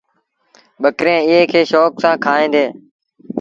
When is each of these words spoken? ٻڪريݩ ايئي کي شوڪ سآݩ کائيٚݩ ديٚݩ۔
ٻڪريݩ 0.81 1.25
ايئي 1.27 1.43
کي 1.51 1.61
شوڪ 1.71 1.91
سآݩ 2.03 2.21
کائيٚݩ 2.25 2.51
ديٚݩ۔ 2.53 2.71